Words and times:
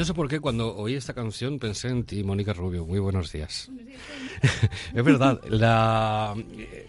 No 0.00 0.06
sé 0.06 0.14
por 0.14 0.28
qué 0.28 0.40
cuando 0.40 0.74
oí 0.78 0.94
esta 0.94 1.12
canción 1.12 1.58
pensé 1.58 1.88
en 1.88 2.04
ti, 2.04 2.24
Mónica 2.24 2.54
Rubio. 2.54 2.86
Muy 2.86 2.98
buenos 3.00 3.30
días. 3.32 3.70
es 4.94 5.04
verdad, 5.04 5.38
la, 5.46 6.34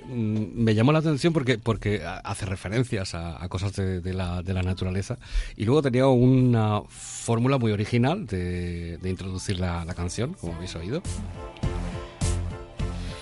mm, 0.07 0.45
me 0.55 0.73
llamó 0.73 0.93
la 0.93 0.99
atención 0.99 1.33
porque, 1.33 1.57
porque 1.57 2.01
hace 2.05 2.45
referencias 2.45 3.13
a, 3.13 3.43
a 3.43 3.49
cosas 3.49 3.73
de, 3.73 3.99
de, 3.99 4.13
la, 4.13 4.41
de, 4.43 4.53
la, 4.53 4.63
naturaleza 4.63 5.17
y 5.57 5.65
luego 5.65 5.81
tenía 5.81 6.07
una 6.07 6.83
fórmula 6.87 7.57
muy 7.57 7.73
original 7.73 8.27
de, 8.27 8.97
de 8.97 9.09
introducir 9.09 9.59
la, 9.59 9.83
la 9.83 9.93
canción, 9.93 10.33
como 10.35 10.55
habéis 10.55 10.73
oído. 10.77 11.01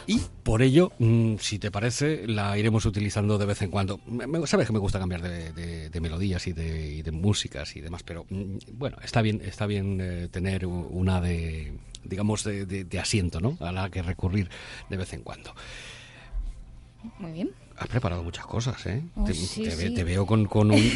Y 0.09 0.19
por 0.41 0.63
ello, 0.63 0.91
mmm, 0.97 1.35
si 1.37 1.59
te 1.59 1.69
parece, 1.69 2.25
la 2.25 2.57
iremos 2.57 2.83
utilizando 2.87 3.37
de 3.37 3.45
vez 3.45 3.61
en 3.61 3.69
cuando. 3.69 3.99
Sabes 4.45 4.65
que 4.65 4.73
me 4.73 4.79
gusta 4.79 4.97
cambiar 4.97 5.21
de, 5.21 6.01
melodías 6.01 6.47
y 6.47 6.53
de, 6.53 7.11
músicas 7.11 7.75
y 7.75 7.81
demás, 7.81 8.01
pero 8.01 8.25
mmm, 8.27 8.57
bueno, 8.73 8.97
está 9.03 9.21
bien, 9.21 9.39
está 9.45 9.67
bien 9.67 9.99
eh, 10.01 10.27
tener 10.31 10.65
una 10.65 11.21
de, 11.21 11.73
digamos, 12.03 12.43
de, 12.43 12.99
asiento, 12.99 13.39
¿no? 13.39 13.55
A 13.59 13.71
la 13.71 13.91
que 13.91 14.01
recurrir 14.01 14.49
de 14.89 14.97
vez 14.97 15.13
en 15.13 15.21
cuando. 15.21 15.53
Muy 17.19 17.31
bien. 17.31 17.51
Has 17.79 17.87
preparado 17.87 18.23
muchas 18.23 18.45
cosas, 18.45 18.85
¿eh? 18.87 19.01
Oh, 19.15 19.23
te, 19.23 19.33
sí, 19.33 19.63
te, 19.63 19.71
sí. 19.71 19.93
te, 19.93 20.03
veo 20.03 20.25
con, 20.25 20.45
con, 20.45 20.69
un, 20.69 20.89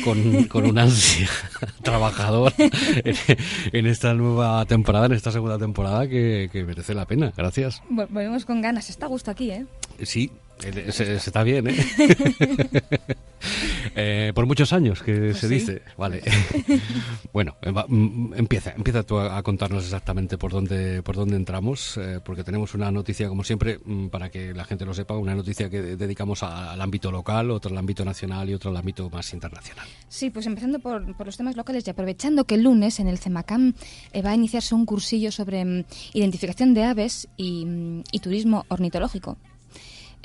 con, 0.49 0.77
ansia 0.77 1.29
trabajador 1.81 2.53
en, 2.57 3.15
en, 3.71 3.85
esta 3.87 4.13
nueva 4.13 4.65
temporada, 4.65 5.05
en 5.05 5.13
esta 5.13 5.31
segunda 5.31 5.57
temporada, 5.57 6.09
que, 6.09 6.49
que 6.51 6.65
merece 6.65 6.93
la 6.93 7.05
pena. 7.05 7.31
Gracias. 7.37 7.81
Volvemos 7.89 8.43
con 8.43 8.61
ganas. 8.61 8.89
Está 8.89 9.05
a 9.05 9.09
gusto 9.09 9.31
aquí, 9.31 9.51
¿eh? 9.51 9.65
Sí, 10.01 10.29
se, 10.59 10.91
se 10.91 11.15
está 11.15 11.43
bien, 11.43 11.67
¿eh? 11.67 11.75
eh, 13.95 14.31
por 14.33 14.45
muchos 14.45 14.73
años 14.73 15.01
que 15.01 15.15
Pues 15.17 15.37
se 15.37 15.47
sí. 15.47 15.53
dice. 15.55 15.81
Vale. 15.97 16.21
bueno, 17.33 17.55
va, 17.75 17.85
mm, 17.87 18.33
empieza, 18.35 18.71
empieza 18.71 19.03
tú 19.03 19.17
a, 19.17 19.37
a, 19.37 19.43
contarnos 19.43 19.83
exactamente 19.83 20.37
por 20.37 20.51
dónde, 20.51 21.01
por 21.03 21.15
dónde 21.15 21.35
entramos, 21.35 21.97
eh, 21.97 22.19
porque 22.23 22.43
tenemos 22.43 22.73
una 22.73 22.91
noticia, 22.91 23.27
como 23.27 23.43
siempre, 23.43 23.79
mm, 23.83 24.07
para 24.07 24.29
que 24.29 24.53
la 24.53 24.65
gente 24.65 24.85
lo 24.85 24.93
sepa, 24.93 25.17
una 25.17 25.35
noticia 25.35 25.69
que 25.69 25.81
dedicamos 25.81 26.43
a, 26.43 26.71
al 26.71 26.81
ámbito 26.81 27.11
local, 27.11 27.51
otra 27.51 27.71
al 27.71 27.77
ámbito 27.77 28.05
nacional 28.05 28.49
y 28.49 28.53
otra 28.53 28.71
al 28.71 28.77
ámbito 28.77 29.09
más 29.09 29.33
internacional. 29.33 29.87
Sí, 30.07 30.29
pues 30.29 30.45
empezando 30.45 30.79
por, 30.79 31.15
por 31.17 31.25
los 31.25 31.37
temas 31.37 31.55
locales 31.55 31.85
y 31.87 31.89
aprovechando 31.89 32.45
que 32.45 32.55
el 32.55 32.63
lunes 32.63 32.99
en 32.99 33.07
el 33.07 33.17
CEMACAM 33.17 33.73
eh, 34.11 34.21
va 34.21 34.31
a 34.31 34.35
iniciarse 34.35 34.75
un 34.75 34.85
cursillo 34.85 35.31
sobre 35.31 35.65
mm, 35.65 35.85
identificación 36.13 36.73
de 36.73 36.83
aves 36.83 37.27
y, 37.37 37.65
y 38.11 38.19
turismo 38.19 38.65
ornitológico. 38.69 39.37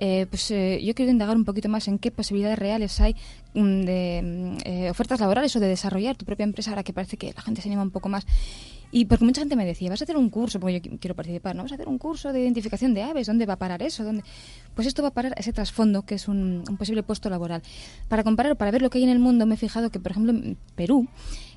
Eh, 0.01 0.27
pues 0.31 0.49
eh, 0.53 0.81
yo 0.83 0.95
quiero 0.95 1.11
indagar 1.11 1.37
un 1.37 1.45
poquito 1.45 1.69
más 1.69 1.89
en 1.89 1.99
qué 1.99 2.13
posibilidades 2.13 2.57
reales 2.57 3.01
hay 3.01 3.17
um, 3.55 3.85
de 3.85 4.57
eh, 4.65 4.91
ofertas 4.91 5.19
laborales 5.19 5.55
o 5.57 5.61
de 5.61 5.67
desarrollar 5.67 6.17
tu 6.17 6.25
propia 6.25 6.45
empresa 6.45 6.71
ahora 6.71 6.85
que 6.85 6.93
parece 6.93 7.17
que 7.17 7.33
la 7.35 7.43
gente 7.43 7.61
se 7.61 7.69
anima 7.69 7.83
un 7.83 7.91
poco 7.91 8.09
más. 8.09 8.25
Y 8.91 9.05
porque 9.05 9.25
mucha 9.25 9.43
gente 9.43 9.57
me 9.57 9.67
decía, 9.67 9.91
vas 9.91 10.01
a 10.01 10.05
hacer 10.05 10.17
un 10.17 10.31
curso, 10.31 10.61
porque 10.61 10.81
yo 10.81 10.99
quiero 10.99 11.15
participar, 11.15 11.55
¿no? 11.55 11.63
Vas 11.63 11.73
a 11.73 11.75
hacer 11.75 11.89
un 11.89 11.99
curso 11.99 12.33
de 12.33 12.41
identificación 12.41 12.95
de 12.95 13.03
aves, 13.03 13.27
¿dónde 13.27 13.45
va 13.45 13.55
a 13.55 13.59
parar 13.59 13.83
eso? 13.83 14.03
¿Dónde? 14.03 14.23
Pues 14.75 14.87
esto 14.87 15.03
va 15.03 15.09
a 15.09 15.11
parar 15.11 15.35
ese 15.37 15.53
trasfondo, 15.53 16.03
que 16.07 16.15
es 16.15 16.27
un, 16.27 16.65
un 16.67 16.77
posible 16.79 17.03
puesto 17.03 17.29
laboral. 17.29 17.63
Para 18.09 18.25
comparar, 18.25 18.57
para 18.57 18.71
ver 18.71 18.81
lo 18.81 18.89
que 18.89 18.99
hay 18.99 19.05
en 19.05 19.11
el 19.11 19.19
mundo, 19.19 19.45
me 19.45 19.57
he 19.57 19.59
fijado 19.59 19.91
que, 19.91 20.01
por 20.01 20.13
ejemplo, 20.13 20.33
en 20.33 20.57
Perú, 20.75 21.07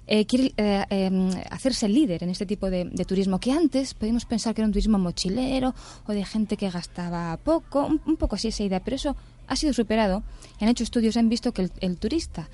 eh, 0.07 0.25
quiere 0.25 0.53
eh, 0.57 0.85
eh, 0.89 1.43
hacerse 1.49 1.87
líder 1.87 2.23
en 2.23 2.29
este 2.29 2.45
tipo 2.45 2.69
de, 2.69 2.85
de, 2.85 3.05
turismo 3.05 3.39
que 3.39 3.51
antes 3.51 3.93
podíamos 3.93 4.25
pensar 4.25 4.53
que 4.53 4.61
era 4.61 4.67
un 4.67 4.73
turismo 4.73 4.97
mochilero 4.97 5.73
o 6.05 6.11
de 6.11 6.25
gente 6.25 6.57
que 6.57 6.69
gastaba 6.69 7.37
poco, 7.37 7.85
un, 7.85 8.17
poco 8.17 8.35
así 8.35 8.49
esa 8.49 8.63
idea, 8.63 8.83
pero 8.83 8.95
eso 8.95 9.15
ha 9.47 9.55
sido 9.55 9.73
superado. 9.73 10.23
Han 10.59 10.69
hecho 10.69 10.83
estudios, 10.83 11.17
han 11.17 11.29
visto 11.29 11.53
que 11.53 11.69
el 11.79 11.97
turista 11.97 12.49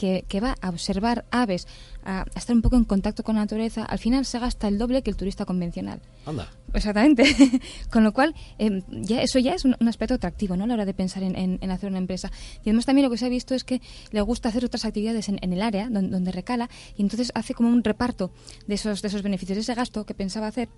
que, 0.00 0.24
que, 0.26 0.40
va 0.40 0.56
a 0.62 0.70
observar 0.70 1.26
aves, 1.30 1.68
a, 2.04 2.22
a, 2.22 2.38
estar 2.38 2.56
un 2.56 2.62
poco 2.62 2.76
en 2.76 2.84
contacto 2.84 3.22
con 3.22 3.34
la 3.34 3.42
naturaleza, 3.42 3.84
al 3.84 3.98
final 3.98 4.24
se 4.24 4.38
gasta 4.38 4.66
el 4.66 4.78
doble 4.78 5.02
que 5.02 5.10
el 5.10 5.16
turista 5.16 5.44
convencional. 5.44 6.00
Anda. 6.24 6.48
Exactamente. 6.72 7.24
con 7.92 8.02
lo 8.02 8.14
cual, 8.14 8.34
eh, 8.58 8.82
ya, 8.88 9.20
eso 9.20 9.38
ya 9.38 9.52
es 9.52 9.66
un, 9.66 9.76
un, 9.78 9.88
aspecto 9.88 10.14
atractivo 10.14 10.56
¿no? 10.56 10.64
a 10.64 10.66
la 10.68 10.74
hora 10.74 10.86
de 10.86 10.94
pensar 10.94 11.22
en, 11.22 11.36
en, 11.36 11.58
en, 11.60 11.70
hacer 11.70 11.90
una 11.90 11.98
empresa. 11.98 12.30
Y 12.64 12.70
además 12.70 12.86
también 12.86 13.04
lo 13.04 13.10
que 13.10 13.18
se 13.18 13.26
ha 13.26 13.28
visto 13.28 13.54
es 13.54 13.62
que 13.62 13.82
le 14.10 14.22
gusta 14.22 14.48
hacer 14.48 14.64
otras 14.64 14.86
actividades 14.86 15.28
en, 15.28 15.38
en 15.42 15.52
el 15.52 15.60
área 15.60 15.90
donde, 15.90 16.08
donde, 16.08 16.32
recala 16.32 16.70
y 16.96 17.02
entonces 17.02 17.30
hace 17.34 17.52
como 17.52 17.68
un 17.68 17.84
reparto 17.84 18.30
de 18.66 18.76
esos, 18.76 19.02
de 19.02 19.08
esos 19.08 19.20
beneficios, 19.20 19.56
de 19.56 19.60
ese 19.60 19.74
gasto 19.74 20.06
que 20.06 20.14
pensaba 20.14 20.46
hacer 20.46 20.70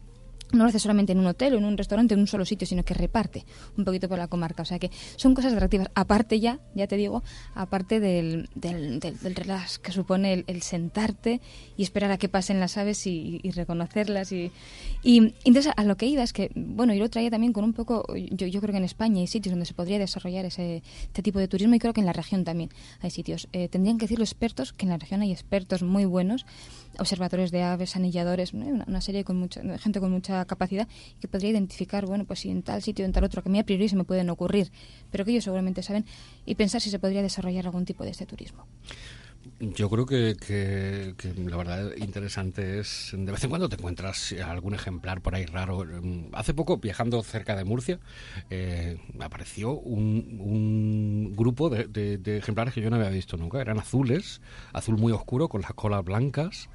no 0.52 0.64
lo 0.64 0.68
hace 0.68 0.78
solamente 0.78 1.12
en 1.12 1.18
un 1.18 1.26
hotel 1.26 1.54
o 1.54 1.58
en 1.58 1.64
un 1.64 1.76
restaurante, 1.76 2.14
en 2.14 2.20
un 2.20 2.26
solo 2.26 2.44
sitio, 2.44 2.66
sino 2.66 2.82
que 2.82 2.94
reparte 2.94 3.44
un 3.76 3.84
poquito 3.84 4.08
por 4.08 4.18
la 4.18 4.28
comarca. 4.28 4.62
O 4.62 4.64
sea 4.64 4.78
que 4.78 4.90
son 5.16 5.34
cosas 5.34 5.52
atractivas. 5.52 5.88
Aparte 5.94 6.40
ya, 6.40 6.58
ya 6.74 6.86
te 6.86 6.96
digo, 6.96 7.22
aparte 7.54 8.00
del, 8.00 8.48
del, 8.54 9.00
relax 9.34 9.78
que 9.78 9.92
supone 9.92 10.44
el, 10.46 10.62
sentarte 10.62 11.40
y 11.76 11.82
esperar 11.82 12.10
a 12.10 12.18
que 12.18 12.28
pasen 12.28 12.60
las 12.60 12.76
aves 12.76 13.06
y, 13.06 13.40
reconocerlas. 13.54 14.32
Y, 14.32 14.50
y, 15.02 15.34
entonces 15.44 15.72
a 15.76 15.84
lo 15.84 15.96
que 15.96 16.06
iba 16.06 16.22
es 16.22 16.32
que, 16.32 16.50
bueno, 16.54 16.94
yo 16.94 17.00
lo 17.00 17.10
traía 17.10 17.30
también 17.30 17.52
con 17.52 17.64
un 17.64 17.72
poco, 17.72 18.04
yo, 18.14 18.46
yo 18.46 18.60
creo 18.60 18.72
que 18.72 18.78
en 18.78 18.84
España 18.84 19.20
hay 19.20 19.26
sitios 19.26 19.52
donde 19.52 19.66
se 19.66 19.74
podría 19.74 19.98
desarrollar 19.98 20.44
ese, 20.44 20.82
este 21.02 21.22
tipo 21.22 21.38
de 21.38 21.48
turismo 21.48 21.74
y 21.74 21.78
creo 21.78 21.92
que 21.92 22.00
en 22.00 22.06
la 22.06 22.12
región 22.12 22.44
también 22.44 22.70
hay 23.00 23.10
sitios. 23.10 23.48
Eh, 23.52 23.68
tendrían 23.68 23.98
que 23.98 24.04
decir 24.04 24.18
los 24.18 24.30
expertos 24.30 24.72
que 24.72 24.86
en 24.86 24.90
la 24.90 24.98
región 24.98 25.22
hay 25.22 25.32
expertos 25.32 25.82
muy 25.82 26.04
buenos, 26.04 26.46
observadores 26.98 27.50
de 27.50 27.62
aves, 27.62 27.96
anilladores, 27.96 28.52
una, 28.52 28.84
una, 28.86 29.00
serie 29.00 29.24
con 29.24 29.38
mucha 29.38 29.60
gente 29.78 30.00
con 30.00 30.10
mucha 30.10 30.31
capacidad 30.46 30.88
que 31.20 31.28
podría 31.28 31.50
identificar, 31.50 32.06
bueno, 32.06 32.24
pues 32.24 32.40
si 32.40 32.50
en 32.50 32.62
tal 32.62 32.82
sitio, 32.82 33.04
en 33.04 33.12
tal 33.12 33.24
otro, 33.24 33.42
que 33.42 33.48
a 33.48 33.52
mí 33.52 33.58
a 33.58 33.64
priori 33.64 33.88
se 33.88 33.96
me 33.96 34.04
pueden 34.04 34.30
ocurrir, 34.30 34.70
pero 35.10 35.24
que 35.24 35.32
ellos 35.32 35.44
seguramente 35.44 35.82
saben, 35.82 36.04
y 36.46 36.54
pensar 36.54 36.80
si 36.80 36.90
se 36.90 36.98
podría 36.98 37.22
desarrollar 37.22 37.66
algún 37.66 37.84
tipo 37.84 38.04
de 38.04 38.10
este 38.10 38.26
turismo. 38.26 38.66
Yo 39.58 39.88
creo 39.90 40.06
que, 40.06 40.36
que, 40.38 41.14
la 41.34 41.56
verdad 41.56 41.92
interesante 41.96 42.78
es, 42.78 43.10
de 43.12 43.32
vez 43.32 43.42
en 43.42 43.50
cuando 43.50 43.68
te 43.68 43.76
encuentras 43.76 44.34
algún 44.44 44.74
ejemplar 44.74 45.20
por 45.20 45.34
ahí 45.34 45.46
raro. 45.46 45.84
Hace 46.32 46.54
poco, 46.54 46.78
viajando 46.78 47.22
cerca 47.22 47.56
de 47.56 47.64
Murcia, 47.64 47.98
eh, 48.50 48.98
apareció 49.20 49.72
un, 49.72 50.38
un 50.40 51.32
grupo 51.34 51.70
de, 51.70 52.18
de, 52.18 52.36
ejemplares 52.36 52.74
que 52.74 52.80
yo 52.80 52.90
no 52.90 52.96
había 52.96 53.08
visto 53.08 53.36
nunca. 53.36 53.60
Eran 53.60 53.78
azules, 53.78 54.40
azul 54.72 54.96
muy 54.96 55.12
oscuro, 55.12 55.48
con 55.48 55.62
las 55.62 55.72
colas 55.74 56.04
blancas. 56.04 56.68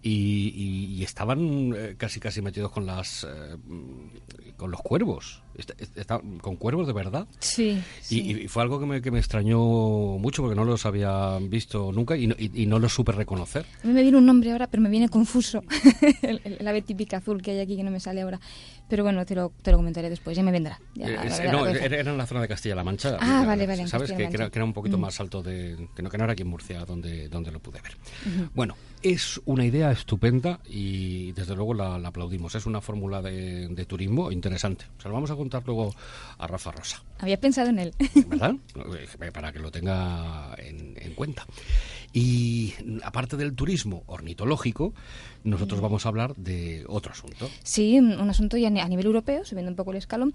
Y, 0.00 0.52
y, 0.54 0.94
y 0.94 1.04
estaban 1.04 1.74
eh, 1.76 1.94
casi 1.98 2.20
casi 2.20 2.40
metidos 2.40 2.70
con 2.70 2.86
las 2.86 3.24
eh, 3.24 3.56
con 4.56 4.70
los 4.70 4.80
cuervos. 4.80 5.42
Está, 5.56 5.74
está, 5.96 6.20
con 6.40 6.56
cuervos 6.56 6.86
de 6.86 6.92
verdad. 6.92 7.26
Sí, 7.40 7.82
sí. 8.00 8.20
Y, 8.20 8.44
y, 8.44 8.48
fue 8.48 8.62
algo 8.62 8.78
que 8.78 8.86
me, 8.86 9.02
que 9.02 9.10
me, 9.10 9.18
extrañó 9.18 9.58
mucho 9.58 10.42
porque 10.42 10.54
no 10.54 10.64
los 10.64 10.86
había 10.86 11.38
visto 11.40 11.90
nunca 11.92 12.16
y 12.16 12.28
no, 12.28 12.36
y, 12.38 12.66
no 12.66 12.78
los 12.78 12.92
supe 12.92 13.12
reconocer. 13.12 13.66
A 13.82 13.86
mí 13.86 13.92
me 13.92 14.02
viene 14.02 14.18
un 14.18 14.26
nombre 14.26 14.52
ahora 14.52 14.68
pero 14.68 14.82
me 14.82 14.88
viene 14.90 15.08
confuso. 15.08 15.62
El, 16.22 16.40
el, 16.44 16.68
ave 16.68 16.82
típica 16.82 17.18
azul 17.18 17.42
que 17.42 17.52
hay 17.52 17.60
aquí 17.60 17.76
que 17.76 17.82
no 17.82 17.90
me 17.90 18.00
sale 18.00 18.20
ahora 18.20 18.40
pero 18.88 19.04
bueno 19.04 19.24
te 19.24 19.34
lo, 19.34 19.52
te 19.62 19.70
lo 19.70 19.78
comentaré 19.78 20.10
después 20.10 20.36
ya 20.36 20.42
me 20.42 20.50
vendrá 20.50 20.80
ya, 20.94 21.08
eh, 21.08 21.18
es, 21.24 21.40
no, 21.52 21.66
era, 21.66 21.84
era 21.84 22.10
en 22.10 22.18
la 22.18 22.26
zona 22.26 22.42
de 22.42 22.48
Castilla-La 22.48 22.84
Mancha 22.84 23.16
ah 23.20 23.44
vale 23.46 23.66
vale 23.66 23.86
sabes 23.86 24.10
que, 24.10 24.16
que, 24.28 24.36
era, 24.36 24.50
que, 24.50 24.58
era, 24.58 24.64
un 24.64 24.72
poquito 24.72 24.98
más 24.98 25.18
alto 25.20 25.42
de 25.42 25.88
que 25.94 26.02
no, 26.02 26.10
que 26.10 26.18
no 26.18 26.24
era 26.24 26.32
aquí 26.32 26.42
en 26.42 26.48
Murcia 26.48 26.84
donde 26.84 27.28
donde 27.28 27.50
lo 27.50 27.60
pude 27.60 27.80
ver 27.80 27.92
uh 28.26 28.28
-huh. 28.28 28.50
bueno 28.54 28.74
es 29.02 29.40
una 29.44 29.64
idea 29.64 29.92
estupenda 29.92 30.60
y 30.68 31.32
desde 31.32 31.54
luego 31.54 31.74
la, 31.74 31.98
la 31.98 32.08
aplaudimos. 32.08 32.54
Es 32.54 32.66
una 32.66 32.80
fórmula 32.80 33.22
de, 33.22 33.68
de, 33.68 33.84
turismo 33.84 34.32
interesante. 34.32 34.86
Se 35.00 35.08
lo 35.08 35.14
vamos 35.14 35.30
a 35.30 35.36
contar 35.36 35.62
luego 35.66 35.94
a 36.38 36.46
Rafa 36.46 36.72
Rosa. 36.72 37.02
Había 37.18 37.38
pensado 37.38 37.68
en 37.68 37.78
él. 37.78 37.94
¿Verdad? 38.26 38.56
Para 39.32 39.52
que 39.52 39.58
lo 39.58 39.70
tenga 39.70 40.54
en, 40.58 40.94
en 40.96 41.14
cuenta. 41.14 41.46
Y 42.12 42.74
aparte 43.02 43.36
del 43.36 43.54
turismo 43.54 44.02
ornitológico, 44.06 44.94
nosotros 45.44 45.80
vamos 45.80 46.06
a 46.06 46.08
hablar 46.08 46.34
de 46.36 46.84
otro 46.88 47.12
asunto. 47.12 47.48
Sí, 47.62 47.98
un 47.98 48.30
asunto 48.30 48.56
ya 48.56 48.70
a 48.84 48.88
nivel 48.88 49.06
europeo, 49.06 49.44
subiendo 49.44 49.70
un 49.70 49.76
poco 49.76 49.90
el 49.90 49.98
escalón, 49.98 50.34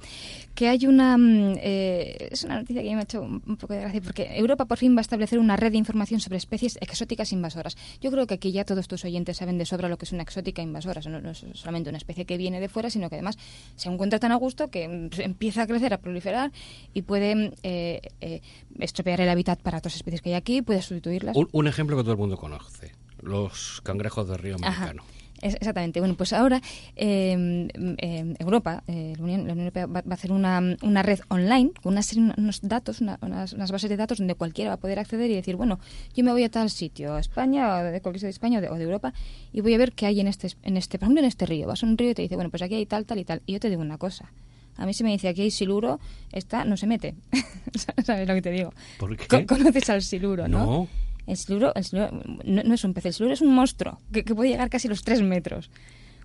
que 0.55 0.67
hay 0.69 0.85
una... 0.85 1.17
Eh, 1.19 2.29
es 2.31 2.43
una 2.43 2.59
noticia 2.59 2.81
que 2.81 2.89
me 2.89 2.99
ha 2.99 3.03
hecho 3.03 3.21
un 3.21 3.57
poco 3.57 3.73
de 3.73 3.81
gracia, 3.81 4.01
porque 4.01 4.37
Europa 4.37 4.65
por 4.65 4.77
fin 4.77 4.95
va 4.95 4.99
a 4.99 5.01
establecer 5.01 5.39
una 5.39 5.55
red 5.55 5.71
de 5.71 5.77
información 5.77 6.19
sobre 6.19 6.37
especies 6.37 6.77
exóticas 6.81 7.31
invasoras. 7.31 7.77
Yo 8.01 8.11
creo 8.11 8.27
que 8.27 8.35
aquí 8.35 8.51
ya 8.51 8.65
todos 8.65 8.87
tus 8.87 9.05
oyentes 9.05 9.37
saben 9.37 9.57
de 9.57 9.65
sobra 9.65 9.89
lo 9.89 9.97
que 9.97 10.05
es 10.05 10.11
una 10.11 10.23
exótica 10.23 10.61
invasora. 10.61 11.01
No, 11.09 11.19
no 11.21 11.31
es 11.31 11.45
solamente 11.53 11.89
una 11.89 11.97
especie 11.97 12.25
que 12.25 12.37
viene 12.37 12.59
de 12.59 12.69
fuera, 12.69 12.89
sino 12.89 13.09
que 13.09 13.15
además 13.15 13.37
se 13.75 13.89
encuentra 13.89 14.19
tan 14.19 14.31
a 14.31 14.35
gusto 14.35 14.69
que 14.69 14.83
empieza 15.17 15.63
a 15.63 15.67
crecer, 15.67 15.93
a 15.93 15.97
proliferar 15.97 16.51
y 16.93 17.01
puede 17.01 17.53
eh, 17.63 18.01
eh, 18.21 18.41
estropear 18.79 19.21
el 19.21 19.29
hábitat 19.29 19.61
para 19.61 19.77
otras 19.77 19.95
especies 19.95 20.21
que 20.21 20.29
hay 20.29 20.35
aquí, 20.35 20.61
puede 20.61 20.81
sustituirlas. 20.81 21.35
Un, 21.35 21.49
un 21.51 21.67
ejemplo 21.67 21.97
que 21.97 22.03
todo 22.03 22.13
el 22.13 22.19
mundo 22.19 22.37
conoce 22.37 22.91
los 23.21 23.81
cangrejos 23.81 24.27
de 24.27 24.37
río 24.37 24.55
americano. 24.55 25.03
Ajá. 25.03 25.22
Es- 25.43 25.55
exactamente. 25.55 25.99
Bueno, 25.99 26.15
pues 26.15 26.33
ahora 26.33 26.61
eh, 26.95 27.67
eh, 27.97 28.33
Europa, 28.39 28.83
eh, 28.87 29.13
la, 29.17 29.23
Unión, 29.23 29.39
la 29.47 29.53
Unión 29.53 29.59
Europea 29.67 29.85
va, 29.85 30.01
va 30.01 30.11
a 30.11 30.13
hacer 30.13 30.31
una, 30.31 30.61
una 30.81 31.03
red 31.03 31.19
online 31.29 31.71
con 31.81 31.93
una 31.93 32.01
serie, 32.01 32.31
unos 32.37 32.61
datos, 32.61 33.01
una- 33.01 33.19
unas, 33.21 33.53
unas 33.53 33.71
bases 33.71 33.89
de 33.89 33.97
datos 33.97 34.17
donde 34.19 34.35
cualquiera 34.35 34.69
va 34.71 34.75
a 34.75 34.79
poder 34.79 34.99
acceder 34.99 35.29
y 35.29 35.35
decir, 35.35 35.55
bueno, 35.55 35.79
yo 36.15 36.23
me 36.23 36.31
voy 36.31 36.43
a 36.43 36.49
tal 36.49 36.69
sitio, 36.69 37.13
a 37.15 37.19
España, 37.19 37.77
o 37.77 37.83
de 37.83 38.01
cualquier 38.01 38.19
sitio 38.19 38.27
de 38.27 38.31
España 38.31 38.59
o 38.59 38.61
de, 38.61 38.69
o 38.69 38.75
de 38.75 38.83
Europa, 38.83 39.13
y 39.51 39.61
voy 39.61 39.73
a 39.73 39.77
ver 39.77 39.91
qué 39.91 40.05
hay 40.05 40.19
en 40.19 40.27
este, 40.27 40.49
en 40.63 40.77
este, 40.77 40.97
por 40.97 41.05
ejemplo, 41.07 41.21
en 41.21 41.27
este 41.27 41.45
río. 41.45 41.67
Vas 41.67 41.83
a 41.83 41.85
un 41.87 41.97
río 41.97 42.11
y 42.11 42.13
te 42.15 42.21
dice, 42.21 42.35
bueno, 42.35 42.49
pues 42.49 42.61
aquí 42.63 42.75
hay 42.75 42.85
tal, 42.85 43.05
tal 43.05 43.19
y 43.19 43.25
tal. 43.25 43.41
Y 43.45 43.53
yo 43.53 43.59
te 43.59 43.69
digo 43.69 43.81
una 43.81 43.97
cosa. 43.97 44.31
A 44.77 44.85
mí 44.87 44.93
si 44.93 45.03
me 45.03 45.11
dice 45.11 45.27
aquí 45.27 45.41
hay 45.41 45.51
siluro, 45.51 45.99
esta 46.31 46.65
no 46.65 46.77
se 46.77 46.87
mete. 46.87 47.13
¿Sabes 48.05 48.27
lo 48.27 48.33
que 48.33 48.41
te 48.41 48.49
digo? 48.51 48.73
¿Por 48.97 49.15
qué? 49.17 49.45
Co- 49.45 49.55
conoces 49.57 49.89
al 49.89 50.01
siluro, 50.01 50.47
¿no? 50.47 50.65
No. 50.65 50.87
El 51.25 51.37
siluro, 51.37 51.73
el 51.75 51.83
siluro 51.83 52.09
no, 52.43 52.73
es 52.73 52.83
un 52.83 52.93
pez, 52.93 53.05
el 53.05 53.13
siluro 53.13 53.33
es 53.33 53.41
un 53.41 53.53
monstruo 53.53 53.99
que, 54.11 54.23
que 54.23 54.35
puede 54.35 54.49
llegar 54.49 54.69
casi 54.69 54.87
a 54.87 54.89
los 54.89 55.03
tres 55.03 55.21
metros. 55.21 55.69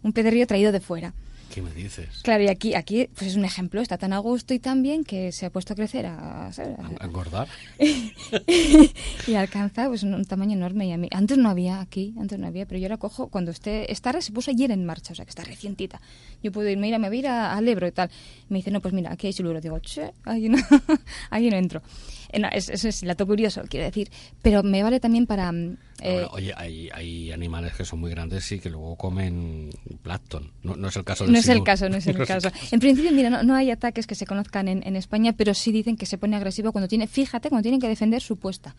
Un 0.02 0.12
pez 0.12 0.24
de 0.24 0.30
río 0.30 0.46
traído 0.46 0.72
de 0.72 0.80
fuera. 0.80 1.12
¿Qué 1.54 1.62
me 1.62 1.72
dices? 1.72 2.08
Claro, 2.22 2.44
y 2.44 2.48
aquí, 2.48 2.74
aquí 2.74 3.08
pues 3.14 3.30
es 3.30 3.36
un 3.36 3.44
ejemplo, 3.44 3.80
está 3.80 3.96
tan 3.98 4.12
a 4.12 4.18
gusto 4.18 4.52
y 4.54 4.58
tan 4.58 4.82
bien 4.82 5.02
que 5.04 5.32
se 5.32 5.46
ha 5.46 5.50
puesto 5.50 5.72
a 5.72 5.76
crecer 5.76 6.06
a. 6.06 6.48
¿A- 6.48 6.52
engordar? 7.04 7.48
y 9.26 9.34
alcanza 9.34 9.88
pues 9.88 10.02
un, 10.02 10.14
un 10.14 10.24
tamaño 10.24 10.52
enorme. 10.54 10.86
Y 10.86 10.92
a 10.92 10.96
mí, 10.98 11.08
antes 11.10 11.38
no 11.38 11.48
había 11.48 11.80
aquí, 11.80 12.14
antes 12.18 12.38
no 12.38 12.46
había, 12.46 12.66
pero 12.66 12.78
yo 12.78 12.86
ahora 12.86 12.96
cojo, 12.98 13.28
cuando 13.28 13.50
esté, 13.50 13.90
esta 13.92 14.12
red 14.12 14.20
se 14.20 14.32
puso 14.32 14.50
ayer 14.50 14.70
en 14.70 14.84
marcha, 14.84 15.12
o 15.12 15.16
sea 15.16 15.24
que 15.24 15.30
está 15.30 15.42
recientita. 15.44 16.00
Yo 16.42 16.52
puedo 16.52 16.68
ir, 16.68 16.78
mira, 16.78 16.98
me 16.98 17.08
voy 17.08 17.16
a 17.18 17.20
ir 17.20 17.26
a- 17.28 17.54
al 17.56 17.66
Ebro 17.68 17.86
y 17.86 17.92
tal. 17.92 18.10
Me 18.48 18.58
dice, 18.58 18.70
no, 18.70 18.80
pues 18.80 18.94
mira, 18.94 19.12
aquí 19.12 19.26
hay 19.28 19.32
siluro. 19.32 19.60
Digo, 19.60 19.78
che, 19.80 20.12
ahí 20.24 20.48
no, 20.48 20.58
ahí 21.30 21.48
no 21.50 21.56
entro. 21.56 21.82
Eh, 22.30 22.38
no, 22.38 22.48
es, 22.52 22.68
es, 22.68 22.84
es 22.84 23.00
dato 23.02 23.26
curioso, 23.26 23.62
quiero 23.68 23.86
decir. 23.86 24.10
Pero 24.42 24.62
me 24.62 24.82
vale 24.82 25.00
también 25.00 25.26
para... 25.26 25.52
mm, 26.00 26.06
eh, 26.06 26.12
Bueno, 26.12 26.28
oye, 26.32 26.54
hay, 26.56 26.88
hay 26.92 27.32
animales 27.32 27.74
que 27.74 27.84
son 27.84 28.00
muy 28.00 28.10
grandes 28.10 28.50
y 28.52 28.58
que 28.58 28.70
luego 28.70 28.96
comen 28.96 29.70
plancton. 30.02 30.52
No, 30.62 30.76
no 30.76 30.88
es 30.88 30.96
el 30.96 31.04
caso 31.04 31.24
del 31.24 31.32
No 31.32 31.38
es 31.38 31.48
el 31.48 31.62
caso, 31.62 31.88
no 31.88 31.96
es 31.96 32.06
el 32.06 32.16
caso. 32.26 32.50
En 32.70 32.80
principio, 32.80 33.12
mira, 33.12 33.30
no, 33.30 33.42
no 33.42 33.54
hay 33.54 33.70
ataques 33.70 34.06
que 34.06 34.14
se 34.14 34.26
conozcan 34.26 34.68
en, 34.68 34.86
en 34.86 34.96
España, 34.96 35.32
pero 35.32 35.54
sí 35.54 35.72
dicen 35.72 35.96
que 35.96 36.06
se 36.06 36.18
pone 36.18 36.36
agresivo 36.36 36.72
cuando 36.72 36.88
tiene, 36.88 37.06
fíjate, 37.06 37.48
cuando 37.48 37.62
tienen 37.62 37.80
que 37.80 37.88
defender 37.88 38.22
su 38.22 38.36
puesta. 38.36 38.74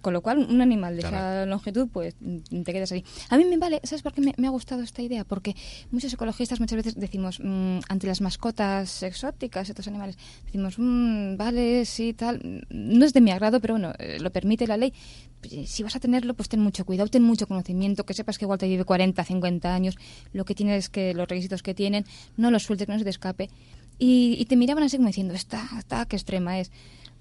Con 0.00 0.12
lo 0.12 0.20
cual, 0.20 0.38
un 0.48 0.60
animal 0.60 0.94
de 0.96 1.02
esa 1.02 1.44
longitud, 1.46 1.88
pues 1.92 2.14
mm, 2.20 2.62
te 2.62 2.72
quedas 2.72 2.92
ahí. 2.92 3.04
A 3.30 3.36
mí 3.36 3.44
me 3.44 3.56
vale, 3.56 3.80
¿sabes 3.82 4.02
por 4.02 4.12
qué 4.12 4.20
me, 4.20 4.32
me 4.36 4.46
ha 4.46 4.50
gustado 4.50 4.82
esta 4.82 5.02
idea? 5.02 5.24
Porque 5.24 5.56
muchos 5.90 6.12
ecologistas 6.12 6.60
muchas 6.60 6.76
veces 6.76 6.94
decimos, 6.94 7.40
mm, 7.42 7.80
ante 7.88 8.06
las 8.06 8.20
mascotas 8.20 9.02
exóticas, 9.02 9.68
estos 9.68 9.88
animales, 9.88 10.16
decimos, 10.46 10.76
mm, 10.78 11.36
vale, 11.36 11.84
sí, 11.84 12.14
tal. 12.14 12.64
No 12.70 13.04
es 13.04 13.12
de 13.12 13.20
mi 13.20 13.32
agrado, 13.32 13.60
pero 13.60 13.74
bueno, 13.74 13.92
eh, 13.98 14.18
lo 14.20 14.30
permite 14.30 14.66
la 14.66 14.76
ley. 14.76 14.92
Pues, 15.40 15.68
Si 15.70 15.82
vas 15.82 15.96
a 15.96 16.00
tenerlo, 16.00 16.34
pues 16.34 16.48
ten 16.48 16.60
mucho 16.60 16.84
cuidado, 16.84 17.08
ten 17.08 17.22
mucho 17.22 17.46
conocimiento, 17.46 18.04
que 18.04 18.14
sepas 18.14 18.38
que 18.38 18.44
igual 18.44 18.58
te 18.58 18.68
vive 18.68 18.84
40, 18.84 19.22
50 19.24 19.74
años, 19.74 19.96
lo 20.32 20.44
que 20.44 20.54
tienes 20.54 20.84
es 20.84 20.88
que 20.90 21.14
los 21.14 21.28
requisitos 21.28 21.62
que 21.62 21.74
tienen, 21.74 22.04
no 22.36 22.50
los 22.50 22.62
sueltes, 22.62 22.86
que 22.86 22.92
no 22.92 22.98
se 22.98 23.04
te 23.04 23.10
escape. 23.10 23.50
Y, 23.98 24.36
y 24.38 24.44
te 24.44 24.56
miraban 24.56 24.84
así 24.84 24.96
como 24.96 25.08
diciendo, 25.08 25.34
esta, 25.34 25.68
esta, 25.76 26.06
qué 26.06 26.16
extrema 26.16 26.60
es. 26.60 26.70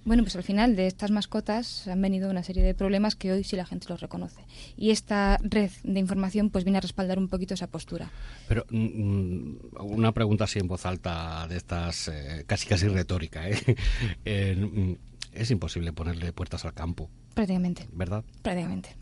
Bueno, 0.07 0.23
pues 0.23 0.37
al 0.37 0.43
final 0.43 0.77
de 0.77 0.87
estas 0.87 1.11
mascotas 1.11 1.85
han 1.89 2.01
venido 2.01 2.29
una 2.29 2.41
serie 2.41 2.63
de 2.63 2.73
problemas 2.73 3.17
que 3.17 3.33
hoy 3.33 3.43
sí 3.43 3.57
la 3.57 3.65
gente 3.65 3.87
los 3.89 3.99
reconoce. 3.99 4.39
Y 4.77 4.91
esta 4.91 5.37
red 5.43 5.69
de 5.83 5.99
información 5.99 6.49
pues 6.49 6.63
viene 6.63 6.77
a 6.77 6.81
respaldar 6.81 7.19
un 7.19 7.27
poquito 7.27 7.55
esa 7.55 7.67
postura. 7.67 8.09
Pero 8.47 8.65
mm, 8.69 9.57
una 9.81 10.13
pregunta 10.13 10.45
así 10.45 10.59
en 10.59 10.69
voz 10.69 10.85
alta 10.85 11.45
de 11.49 11.57
estas, 11.57 12.07
eh, 12.07 12.45
casi 12.47 12.67
casi 12.67 12.87
retórica, 12.87 13.49
¿eh? 13.49 13.57
Eh, 14.23 14.55
mm, 14.55 14.93
es 15.33 15.51
imposible 15.51 15.91
ponerle 15.91 16.31
puertas 16.31 16.63
al 16.63 16.73
campo, 16.73 17.09
Prácticamente, 17.33 17.89
¿verdad? 17.91 18.23
prácticamente. 18.41 18.95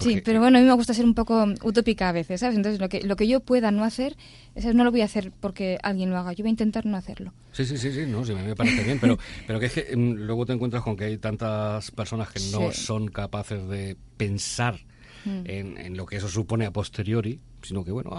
Sí, 0.00 0.20
pero 0.24 0.40
bueno, 0.40 0.58
a 0.58 0.60
mí 0.60 0.66
me 0.66 0.72
gusta 0.72 0.94
ser 0.94 1.04
un 1.04 1.14
poco 1.14 1.44
utópica 1.62 2.08
a 2.08 2.12
veces, 2.12 2.40
¿sabes? 2.40 2.56
Entonces 2.56 2.80
lo 2.80 2.88
que, 2.88 3.02
lo 3.02 3.14
que 3.16 3.28
yo 3.28 3.40
pueda 3.40 3.70
no 3.70 3.84
hacer, 3.84 4.16
eso 4.54 4.72
no 4.72 4.84
lo 4.84 4.90
voy 4.90 5.02
a 5.02 5.04
hacer 5.04 5.32
porque 5.40 5.78
alguien 5.82 6.10
lo 6.10 6.16
haga, 6.18 6.32
yo 6.32 6.42
voy 6.42 6.48
a 6.48 6.50
intentar 6.50 6.86
no 6.86 6.96
hacerlo. 6.96 7.32
Sí, 7.52 7.64
sí, 7.66 7.76
sí, 7.78 7.92
sí, 7.92 8.06
no, 8.06 8.24
sí, 8.24 8.34
me 8.34 8.56
parece 8.56 8.82
bien, 8.82 8.98
pero, 8.98 9.18
pero 9.46 9.60
que 9.60 9.66
es 9.66 9.72
que 9.74 9.96
mm, 9.96 10.14
luego 10.14 10.46
te 10.46 10.54
encuentras 10.54 10.82
con 10.82 10.96
que 10.96 11.04
hay 11.04 11.18
tantas 11.18 11.90
personas 11.90 12.30
que 12.30 12.40
no 12.40 12.72
Sí. 12.72 12.84
son 12.84 13.08
capaces 13.08 13.68
de 13.68 13.96
pensar 14.16 14.80
Mm. 15.24 15.42
en, 15.44 15.78
en 15.78 15.96
lo 15.96 16.04
que 16.04 16.16
eso 16.16 16.28
supone 16.28 16.66
a 16.66 16.72
posteriori, 16.72 17.38
sino 17.62 17.84
que, 17.84 17.90
bueno, 17.92 18.10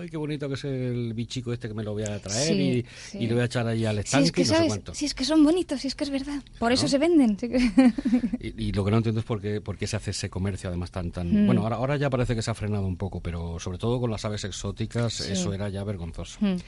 ay, 0.00 0.08
qué 0.08 0.16
bonito 0.16 0.48
que 0.48 0.54
es 0.54 0.64
el 0.64 1.12
bichico 1.14 1.52
este 1.52 1.68
que 1.68 1.74
me 1.74 1.82
lo 1.84 1.92
voy 1.92 2.02
a 2.04 2.18
traer 2.20 2.48
Sí, 2.48 2.52
y, 2.60 2.84
sí. 3.10 3.18
y 3.18 3.26
le 3.26 3.34
voy 3.34 3.42
a 3.42 3.46
echar 3.46 3.66
ahí 3.66 3.84
al 3.84 3.96
Si 3.96 4.00
estanque 4.00 4.26
es 4.26 4.32
que, 4.32 4.40
y 4.40 4.44
no 4.44 4.48
sé 4.50 4.54
¿sabes? 4.56 4.68
cuánto. 4.68 4.94
Si 4.94 5.04
es 5.06 5.14
que 5.14 5.24
son 5.24 5.42
bonitos, 5.44 5.80
si 5.80 5.88
es 5.88 5.94
que 5.94 6.04
es 6.04 6.10
verdad. 6.10 6.42
Por 6.58 6.72
eso 6.72 6.86
Claro. 6.86 6.90
se 6.90 6.98
venden. 6.98 7.36
Y, 8.40 8.68
y 8.68 8.72
lo 8.72 8.84
que 8.84 8.90
no 8.90 8.96
entiendo 8.98 9.20
es 9.20 9.26
por 9.26 9.40
qué, 9.40 9.60
por 9.60 9.76
qué 9.76 9.86
se 9.86 9.96
hace 9.96 10.10
ese 10.12 10.30
comercio 10.30 10.68
además 10.68 10.90
tan 10.90 11.10
tan 11.10 11.30
Mm. 11.30 11.46
bueno 11.46 11.62
ahora 11.62 11.76
ahora 11.76 11.96
ya 11.96 12.08
parece 12.10 12.34
que 12.34 12.42
se 12.42 12.50
ha 12.50 12.54
frenado 12.54 12.86
un 12.86 12.96
poco 12.96 13.20
pero 13.20 13.58
sobre 13.60 13.78
todo 13.78 14.00
con 14.00 14.10
las 14.10 14.24
aves 14.24 14.44
exóticas 14.44 15.12
Sí. 15.12 15.32
eso 15.32 15.52
era 15.52 15.68
ya 15.68 15.84
vergonzoso 15.84 16.38
Mm, 16.40 16.46
mm. 16.54 16.58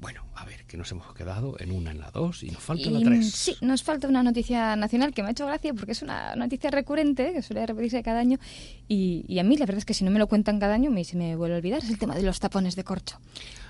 bueno 0.00 0.24
a 0.34 0.44
ver 0.44 0.64
que 0.64 0.76
nos 0.76 0.90
hemos 0.92 1.12
quedado 1.14 1.56
en 1.60 1.70
una 1.70 1.90
en 1.90 1.98
la 1.98 2.10
dos 2.10 2.42
y 2.42 2.50
nos 2.50 2.62
falta 2.62 2.88
Y, 2.88 2.90
la 2.90 3.00
tres 3.00 3.30
Sí, 3.32 3.54
nos 3.60 3.82
falta 3.82 4.08
una 4.08 4.22
noticia 4.22 4.74
nacional 4.76 5.12
que 5.12 5.22
me 5.22 5.28
ha 5.28 5.32
hecho 5.32 5.46
gracia 5.46 5.74
porque 5.74 5.92
es 5.92 6.02
una 6.02 6.34
noticia 6.36 6.70
recurrente 6.70 7.32
que 7.32 7.42
suele 7.42 7.66
repetirse 7.66 8.02
cada 8.02 8.20
año 8.20 8.38
y, 8.88 9.24
y 9.28 9.38
a 9.38 9.44
mí 9.44 9.56
la 9.56 9.66
verdad 9.66 9.78
es 9.78 9.84
que 9.84 9.94
si 9.94 10.04
no 10.04 10.10
me 10.10 10.18
lo 10.18 10.26
cuentan 10.26 10.58
cada 10.58 10.74
año 10.74 10.90
me, 10.90 11.04
se 11.04 11.16
me 11.16 11.36
vuelve 11.36 11.53
olvidar. 11.56 11.78
Es 11.82 11.90
el 11.90 11.98
tema 11.98 12.14
de 12.14 12.22
los 12.22 12.38
tapones 12.40 12.76
de 12.76 12.84
corcho. 12.84 13.18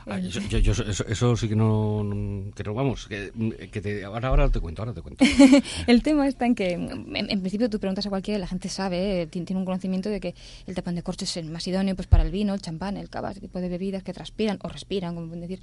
Ah, 0.06 0.18
yo- 0.18 0.40
yo- 0.50 0.58
yo- 0.58 0.72
eso, 0.72 1.06
eso 1.06 1.36
sí 1.36 1.48
que 1.48 1.56
no, 1.56 2.04
no- 2.04 2.50
que 2.54 2.62
no 2.62 2.74
vamos 2.74 3.06
que, 3.06 3.32
que 3.72 3.80
te, 3.80 4.04
ahora 4.04 4.28
ahora 4.28 4.50
te 4.50 4.60
cuento 4.60 4.82
ahora 4.82 4.92
te 4.92 5.00
cuento 5.00 5.24
el 5.86 6.02
tema 6.02 6.28
está 6.28 6.44
en 6.44 6.54
que, 6.54 6.72
en, 6.72 7.14
en 7.14 7.40
principio, 7.40 7.70
tú 7.70 7.78
preguntas 7.80 8.04
a 8.06 8.10
cualquiera 8.10 8.38
la 8.38 8.46
gente 8.46 8.68
sabe, 8.68 9.22
eh, 9.22 9.26
tiene, 9.28 9.46
tiene 9.46 9.60
un 9.60 9.64
conocimiento 9.64 10.10
de 10.10 10.20
que 10.20 10.34
el 10.66 10.74
tapón 10.74 10.94
de 10.94 11.02
corcho 11.02 11.24
es 11.24 11.36
el 11.38 11.48
más 11.50 11.66
idóneo 11.66 11.96
pues, 11.96 12.06
para 12.06 12.22
el 12.22 12.30
vino, 12.30 12.52
el 12.52 12.60
champán, 12.60 12.96
el 12.98 13.08
cava, 13.08 13.30
ese 13.30 13.40
tipo 13.40 13.60
de 13.60 13.68
bebidas 13.70 14.02
que 14.02 14.12
transpiran 14.12 14.58
o 14.62 14.68
respiran, 14.68 15.14
como 15.14 15.28
pueden 15.28 15.40
decir. 15.40 15.60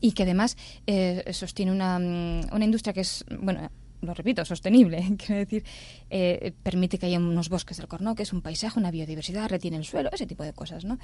Y 0.00 0.12
que 0.12 0.22
además 0.24 0.56
eh, 0.86 1.22
sostiene 1.32 1.70
una, 1.72 1.98
mm, 1.98 2.54
una 2.54 2.64
industria 2.64 2.92
que 2.94 3.00
es, 3.02 3.24
bueno, 3.38 3.70
lo 4.04 4.14
repito, 4.14 4.44
sostenible. 4.44 5.02
Quiero 5.18 5.40
decir, 5.40 5.64
eh, 6.10 6.52
permite 6.62 6.98
que 6.98 7.06
haya 7.06 7.18
unos 7.18 7.48
bosques 7.48 7.76
del 7.76 7.88
corno, 7.88 8.14
que 8.14 8.22
es 8.22 8.32
un 8.32 8.42
paisaje, 8.42 8.78
una 8.78 8.90
biodiversidad, 8.90 9.48
retiene 9.48 9.76
el 9.76 9.84
suelo, 9.84 10.10
ese 10.12 10.26
tipo 10.26 10.42
de 10.42 10.52
cosas, 10.52 10.84
¿no? 10.84 10.98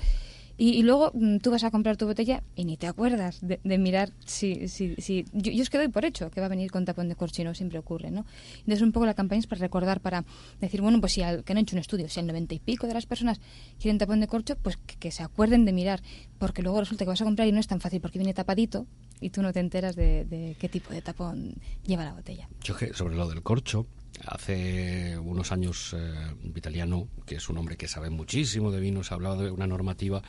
Y, 0.57 0.83
luego 0.83 1.11
mm, 1.15 1.39
tú 1.39 1.51
vas 1.51 1.65
a 1.65 1.71
comprar 1.71 1.97
tu 1.97 2.07
botella 2.07 2.43
y 2.55 2.67
ni 2.67 2.77
te 2.77 2.87
acuerdas 2.87 3.39
de, 3.41 3.79
mirar 3.79 4.13
si... 4.27 4.69
si, 4.69 4.95
si 4.97 5.25
yo, 5.33 5.53
yo 5.53 5.63
es 5.63 5.71
que 5.71 5.79
doy 5.79 5.89
por 5.89 6.05
hecho 6.05 6.31
que 6.31 6.41
va 6.41 6.47
a 6.47 6.49
venir 6.51 6.71
con 6.71 6.85
tapón 6.85 7.09
de 7.09 7.17
corcho 7.17 7.41
y 7.41 7.45
no 7.47 7.55
siempre 7.55 7.79
ocurre, 7.79 8.11
¿no? 8.11 8.27
Entonces 8.59 8.83
un 8.83 8.93
poco 8.93 9.07
la 9.07 9.15
campaña 9.15 9.39
es 9.39 9.47
para 9.47 9.61
recordar, 9.61 10.01
para 10.01 10.25
decir, 10.61 10.83
bueno, 10.83 11.01
pues 11.01 11.13
si 11.13 11.23
al, 11.23 11.45
que 11.45 11.53
han 11.53 11.59
hecho 11.59 11.77
un 11.77 11.81
estudio, 11.81 12.09
si 12.09 12.21
el 12.21 12.27
noventa 12.27 12.55
y 12.55 12.59
pico 12.59 12.87
de 12.87 12.95
las 12.95 13.07
personas 13.07 13.41
quieren 13.81 13.99
tapón 13.99 14.21
de 14.21 14.27
corcho, 14.27 14.57
pues 14.57 14.77
que, 14.77 15.11
se 15.11 15.23
acuerden 15.23 15.65
de 15.65 15.73
mirar, 15.73 16.03
porque 16.39 16.63
luego 16.63 16.81
resulta 16.81 17.05
que 17.05 17.09
vas 17.09 17.23
a 17.23 17.25
comprar 17.25 17.49
y 17.49 17.53
no 17.53 17.61
es 17.61 17.67
tan 17.67 17.81
fácil 17.81 18.01
porque 18.01 18.19
viene 18.19 18.35
tapadito 18.35 18.87
y 19.21 19.31
tú 19.31 19.43
no 19.43 19.53
te 19.53 19.61
enteras 19.61 19.97
de, 19.97 20.25
de 20.25 20.57
qué 20.59 20.69
tipo 20.69 20.93
de 20.93 21.03
tapón 21.03 21.55
lleva 21.87 22.05
la 22.05 22.13
botella. 22.13 22.49
Yo 22.63 22.75
sobre 22.93 23.17
lo 23.17 23.29
del 23.29 23.43
corcho, 23.43 23.87
hace 24.27 25.19
unos 25.19 25.53
años 25.53 25.95
eh, 25.97 26.13
Vitaliano, 26.43 27.09
que 27.27 27.37
es 27.37 27.49
un 27.49 27.59
hombre 27.59 27.77
que 27.77 27.89
sabe 27.89 28.11
muchísimo 28.11 28.71
de 28.71 28.81
vinos, 28.81 29.11
ha 29.11 29.15
hablado 29.15 29.43
de 29.43 29.51
una 29.51 29.67
normativa, 29.67 30.23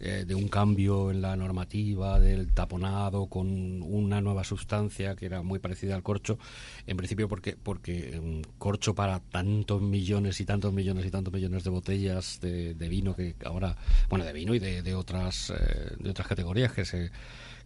eh, 0.00 0.24
de 0.26 0.34
un 0.34 0.48
cambio 0.48 1.10
en 1.10 1.22
la 1.22 1.36
normativa 1.36 2.20
del 2.20 2.52
taponado 2.52 3.26
con 3.26 3.82
una 3.82 4.20
nueva 4.20 4.44
sustancia 4.44 5.16
que 5.16 5.26
era 5.26 5.42
muy 5.42 5.58
parecida 5.58 5.94
al 5.94 6.02
corcho, 6.02 6.38
en 6.86 6.96
principio 6.96 7.28
porque 7.28 7.56
porque 7.56 8.20
mm, 8.20 8.58
corcho 8.58 8.94
para 8.94 9.20
tantos 9.20 9.80
millones 9.80 10.40
y 10.40 10.44
tantos 10.44 10.72
millones 10.72 11.06
y 11.06 11.10
tantos 11.10 11.32
millones 11.32 11.64
de 11.64 11.70
botellas 11.70 12.40
de, 12.40 12.74
de 12.74 12.88
vino 12.88 13.14
que 13.14 13.34
ahora, 13.44 13.76
bueno, 14.08 14.24
de 14.24 14.32
vino 14.32 14.54
y 14.54 14.58
de, 14.58 14.82
de 14.82 14.94
otras 14.94 15.50
eh, 15.50 15.96
de 15.98 16.10
otras 16.10 16.28
categorías 16.28 16.72
que 16.72 16.84
se 16.84 17.10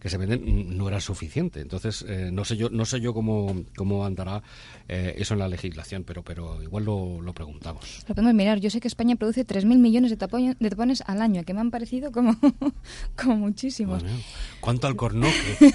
que 0.02 0.10
se 0.10 0.18
venden 0.18 0.76
no 0.76 0.88
era 0.88 1.00
suficiente. 1.00 1.60
Entonces, 1.60 2.04
eh, 2.08 2.30
no 2.32 2.44
sé 2.44 2.56
yo 2.56 2.68
no 2.70 2.84
sé 2.84 3.00
yo 3.00 3.14
cómo, 3.14 3.62
cómo 3.76 4.04
andará 4.04 4.42
eh, 4.88 5.14
eso 5.16 5.34
en 5.34 5.40
la 5.40 5.46
legislación, 5.46 6.02
pero 6.02 6.24
pero 6.24 6.60
igual 6.60 6.84
lo, 6.84 7.22
lo 7.22 7.32
preguntamos. 7.32 8.02
Lo 8.08 8.14
podemos 8.16 8.34
mirar. 8.34 8.58
Yo 8.58 8.68
sé 8.68 8.80
que 8.80 8.88
España 8.88 9.14
produce 9.14 9.46
3.000 9.46 9.78
millones 9.78 10.10
de, 10.10 10.16
tapones, 10.16 10.56
de 10.58 10.70
tapones 10.70 11.04
al 11.06 11.22
año, 11.22 11.44
que 11.44 11.54
me 11.54 11.60
han 11.60 11.70
parecido 11.70 12.10
como, 12.10 12.36
como 13.16 13.36
muchísimos. 13.36 14.02
Bueno, 14.02 14.18
¿Cuánto 14.60 14.88
alcornoque? 14.88 15.32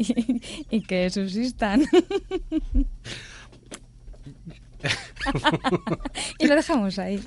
Y, 0.00 0.40
y 0.70 0.82
que 0.82 1.10
subsistan. 1.10 1.82
y 6.38 6.46
lo 6.46 6.54
dejamos 6.54 7.00
ahí. 7.00 7.20